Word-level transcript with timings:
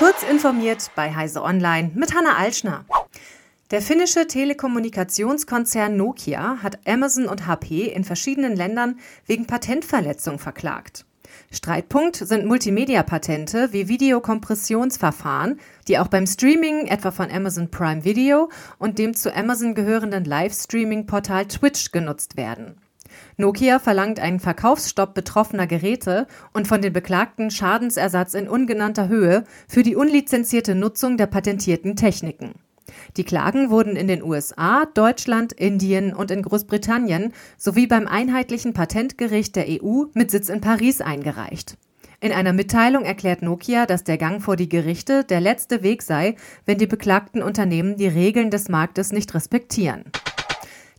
Kurz 0.00 0.22
informiert 0.22 0.90
bei 0.96 1.14
Heise 1.14 1.42
Online 1.42 1.90
mit 1.94 2.14
Hanna 2.14 2.38
Alschner. 2.38 2.86
Der 3.70 3.82
finnische 3.82 4.26
Telekommunikationskonzern 4.26 5.94
Nokia 5.94 6.62
hat 6.62 6.78
Amazon 6.88 7.26
und 7.26 7.46
HP 7.46 7.88
in 7.88 8.04
verschiedenen 8.04 8.56
Ländern 8.56 8.98
wegen 9.26 9.46
Patentverletzung 9.46 10.38
verklagt. 10.38 11.04
Streitpunkt 11.50 12.16
sind 12.16 12.46
Multimedia-Patente 12.46 13.74
wie 13.74 13.88
Videokompressionsverfahren, 13.88 15.60
die 15.86 15.98
auch 15.98 16.08
beim 16.08 16.26
Streaming 16.26 16.86
etwa 16.86 17.10
von 17.10 17.30
Amazon 17.30 17.70
Prime 17.70 18.02
Video 18.02 18.48
und 18.78 18.98
dem 18.98 19.12
zu 19.12 19.36
Amazon 19.36 19.74
gehörenden 19.74 20.24
Livestreaming-Portal 20.24 21.44
Twitch 21.44 21.92
genutzt 21.92 22.38
werden. 22.38 22.80
Nokia 23.36 23.78
verlangt 23.78 24.20
einen 24.20 24.40
Verkaufsstopp 24.40 25.14
betroffener 25.14 25.66
Geräte 25.66 26.26
und 26.52 26.68
von 26.68 26.82
den 26.82 26.92
Beklagten 26.92 27.50
Schadensersatz 27.50 28.34
in 28.34 28.48
ungenannter 28.48 29.08
Höhe 29.08 29.44
für 29.68 29.82
die 29.82 29.96
unlizenzierte 29.96 30.74
Nutzung 30.74 31.16
der 31.16 31.26
patentierten 31.26 31.96
Techniken. 31.96 32.54
Die 33.16 33.24
Klagen 33.24 33.70
wurden 33.70 33.96
in 33.96 34.08
den 34.08 34.22
USA, 34.22 34.84
Deutschland, 34.94 35.52
Indien 35.52 36.12
und 36.12 36.30
in 36.30 36.42
Großbritannien 36.42 37.32
sowie 37.56 37.86
beim 37.86 38.06
Einheitlichen 38.06 38.72
Patentgericht 38.72 39.56
der 39.56 39.66
EU 39.68 40.04
mit 40.14 40.30
Sitz 40.30 40.48
in 40.48 40.60
Paris 40.60 41.00
eingereicht. 41.00 41.76
In 42.22 42.32
einer 42.32 42.52
Mitteilung 42.52 43.04
erklärt 43.04 43.40
Nokia, 43.40 43.86
dass 43.86 44.04
der 44.04 44.18
Gang 44.18 44.42
vor 44.42 44.56
die 44.56 44.68
Gerichte 44.68 45.24
der 45.24 45.40
letzte 45.40 45.82
Weg 45.82 46.02
sei, 46.02 46.36
wenn 46.66 46.76
die 46.76 46.86
beklagten 46.86 47.42
Unternehmen 47.42 47.96
die 47.96 48.08
Regeln 48.08 48.50
des 48.50 48.68
Marktes 48.68 49.10
nicht 49.10 49.32
respektieren. 49.32 50.04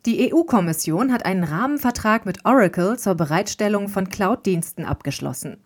Die 0.08 0.34
EU-Kommission 0.34 1.14
hat 1.14 1.26
einen 1.26 1.44
Rahmenvertrag 1.44 2.26
mit 2.26 2.44
Oracle 2.44 2.98
zur 2.98 3.14
Bereitstellung 3.14 3.88
von 3.88 4.10
Cloud-Diensten 4.10 4.84
abgeschlossen. 4.84 5.58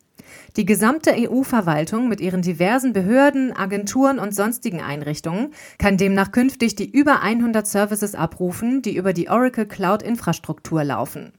Die 0.58 0.66
gesamte 0.66 1.14
EU-Verwaltung 1.16 2.10
mit 2.10 2.20
ihren 2.20 2.42
diversen 2.42 2.92
Behörden, 2.92 3.56
Agenturen 3.56 4.20
und 4.20 4.36
sonstigen 4.36 4.82
Einrichtungen 4.82 5.54
kann 5.78 5.96
demnach 5.96 6.34
künftig 6.34 6.76
die 6.76 6.90
über 6.90 7.22
100 7.22 7.66
Services 7.66 8.14
abrufen, 8.14 8.82
die 8.82 8.98
über 8.98 9.14
die 9.14 9.30
Oracle 9.30 9.68
Cloud-Infrastruktur 9.68 10.84
laufen. 10.84 11.32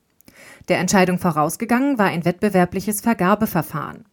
Der 0.69 0.79
Entscheidung 0.79 1.19
vorausgegangen 1.19 1.99
war 1.99 2.07
ein 2.07 2.25
wettbewerbliches 2.25 3.03
Vergabeverfahren. 3.03 4.07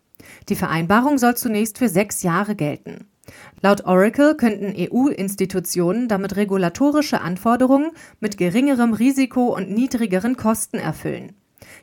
Die 0.49 0.55
Vereinbarung 0.55 1.17
soll 1.17 1.37
zunächst 1.37 1.77
für 1.77 1.87
sechs 1.87 2.21
Jahre 2.21 2.55
gelten. 2.55 3.07
Laut 3.61 3.85
Oracle 3.85 4.35
könnten 4.35 4.73
EU-Institutionen 4.77 6.07
damit 6.07 6.35
regulatorische 6.35 7.21
Anforderungen 7.21 7.91
mit 8.19 8.37
geringerem 8.37 8.93
Risiko 8.93 9.55
und 9.55 9.71
niedrigeren 9.71 10.35
Kosten 10.35 10.77
erfüllen. 10.77 11.33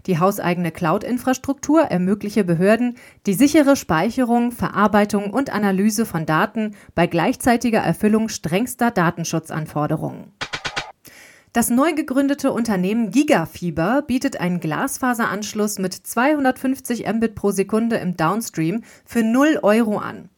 Die 0.06 0.18
hauseigene 0.18 0.72
Cloud-Infrastruktur 0.72 1.82
ermögliche 1.82 2.44
Behörden 2.44 2.96
die 3.26 3.34
sichere 3.34 3.76
Speicherung, 3.76 4.52
Verarbeitung 4.52 5.30
und 5.30 5.50
Analyse 5.50 6.06
von 6.06 6.26
Daten 6.26 6.74
bei 6.94 7.06
gleichzeitiger 7.06 7.80
Erfüllung 7.80 8.28
strengster 8.28 8.90
Datenschutzanforderungen. 8.90 10.32
Das 11.52 11.68
neu 11.68 11.94
gegründete 11.94 12.52
Unternehmen 12.52 13.10
Gigafieber 13.10 14.02
bietet 14.02 14.38
einen 14.40 14.60
Glasfaseranschluss 14.60 15.80
mit 15.80 15.94
250 15.94 17.08
Mbit 17.12 17.34
pro 17.34 17.50
Sekunde 17.50 17.96
im 17.96 18.16
Downstream 18.16 18.84
für 19.04 19.24
0 19.24 19.58
Euro 19.62 19.98
an. 19.98 20.28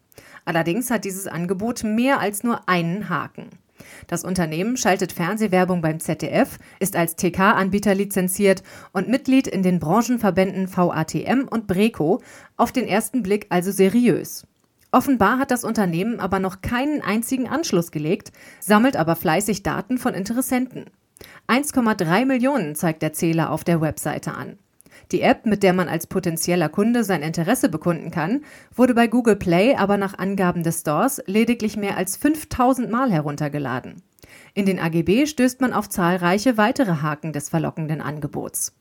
Allerdings 0.45 0.91
hat 0.91 1.05
dieses 1.05 1.27
Angebot 1.27 1.85
mehr 1.85 2.21
als 2.21 2.43
nur 2.43 2.69
einen 2.69 3.09
Haken. 3.09 3.51
Das 4.07 4.25
Unternehmen 4.25 4.77
schaltet 4.77 5.13
Fernsehwerbung 5.13 5.81
beim 5.81 6.01
ZDF, 6.01 6.59
ist 6.79 6.97
als 6.97 7.17
TK-Anbieter 7.17 7.95
lizenziert 7.95 8.63
und 8.93 9.09
Mitglied 9.09 9.47
in 9.47 9.63
den 9.63 9.79
Branchenverbänden 9.79 10.69
VATM 10.75 11.49
und 11.49 11.67
Breco, 11.67 12.21
auf 12.57 12.73
den 12.73 12.87
ersten 12.87 13.23
Blick 13.23 13.47
also 13.49 13.71
seriös. 13.73 14.47
Offenbar 14.91 15.39
hat 15.39 15.51
das 15.51 15.65
Unternehmen 15.65 16.21
aber 16.21 16.39
noch 16.39 16.61
keinen 16.61 17.01
einzigen 17.01 17.49
Anschluss 17.49 17.91
gelegt, 17.91 18.31
sammelt 18.61 18.97
aber 18.97 19.17
fleißig 19.17 19.63
Daten 19.63 19.97
von 19.99 20.15
Interessenten. 20.15 20.85
1,3 21.49 22.27
Millionen 22.27 22.75
zeigt 22.75 23.03
der 23.03 23.13
Zähler 23.13 23.51
auf 23.51 23.65
der 23.65 23.81
Webseite 23.81 24.35
an. 24.35 24.59
Die 25.13 25.21
App, 25.21 25.45
mit 25.45 25.63
der 25.63 25.75
man 25.75 25.89
als 25.89 26.07
potenzieller 26.07 26.71
Kunde 26.71 27.05
sein 27.05 27.23
Interesse 27.23 27.69
bekunden 27.69 28.11
kann, 28.11 28.45
wurde 28.75 28.95
bei 28.95 29.09
Google 29.09 29.37
Play 29.37 29.75
aber 29.77 29.99
nach 29.99 30.19
Angaben 30.19 30.63
des 30.63 30.81
Stores 30.81 31.23
lediglich 31.27 31.77
mehr 31.77 31.99
als 31.99 32.17
5000 32.17 32.91
Mal 32.91 33.13
heruntergeladen. 33.13 34.03
In 34.55 34.65
den 34.65 34.79
AGB 34.79 35.27
stößt 35.27 35.61
man 35.61 35.75
auf 35.75 35.91
zahlreiche 35.91 36.57
weitere 36.57 37.03
Haken 37.03 37.35
des 37.35 37.51
verlockenden 37.51 38.01
Angebots. 38.01 38.75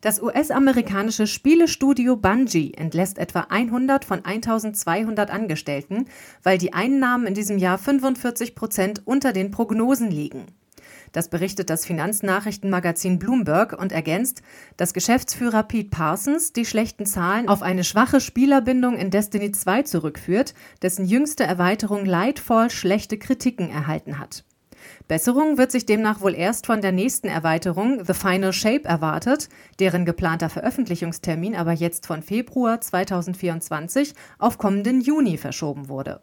Das 0.00 0.22
US-amerikanische 0.22 1.26
Spielestudio 1.26 2.16
Bungie 2.16 2.72
entlässt 2.72 3.18
etwa 3.18 3.40
100 3.50 4.06
von 4.06 4.24
1200 4.24 5.30
Angestellten, 5.30 6.06
weil 6.42 6.56
die 6.56 6.72
Einnahmen 6.72 7.26
in 7.26 7.34
diesem 7.34 7.58
Jahr 7.58 7.76
45 7.76 8.54
Prozent 8.54 9.02
unter 9.04 9.34
den 9.34 9.50
Prognosen 9.50 10.10
liegen. 10.10 10.46
Das 11.12 11.28
berichtet 11.28 11.70
das 11.70 11.84
Finanznachrichtenmagazin 11.84 13.18
Bloomberg 13.18 13.72
und 13.72 13.92
ergänzt, 13.92 14.42
dass 14.76 14.94
Geschäftsführer 14.94 15.64
Pete 15.64 15.90
Parsons 15.90 16.52
die 16.52 16.64
schlechten 16.64 17.06
Zahlen 17.06 17.48
auf 17.48 17.62
eine 17.62 17.84
schwache 17.84 18.20
Spielerbindung 18.20 18.96
in 18.96 19.10
Destiny 19.10 19.50
2 19.50 19.82
zurückführt, 19.82 20.54
dessen 20.82 21.04
jüngste 21.04 21.44
Erweiterung 21.44 22.04
leidvoll 22.04 22.70
schlechte 22.70 23.18
Kritiken 23.18 23.70
erhalten 23.70 24.18
hat. 24.18 24.44
Besserung 25.08 25.58
wird 25.58 25.72
sich 25.72 25.86
demnach 25.86 26.20
wohl 26.20 26.34
erst 26.34 26.66
von 26.66 26.80
der 26.80 26.92
nächsten 26.92 27.28
Erweiterung 27.28 28.04
The 28.04 28.14
Final 28.14 28.52
Shape 28.52 28.84
erwartet, 28.84 29.48
deren 29.78 30.04
geplanter 30.04 30.48
Veröffentlichungstermin 30.48 31.56
aber 31.56 31.72
jetzt 31.72 32.06
von 32.06 32.22
Februar 32.22 32.80
2024 32.80 34.14
auf 34.38 34.58
kommenden 34.58 35.00
Juni 35.00 35.36
verschoben 35.36 35.88
wurde. 35.88 36.22